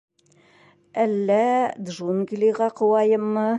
[1.03, 1.43] —Әллә
[1.91, 3.49] джунглиға ҡыуайыммы?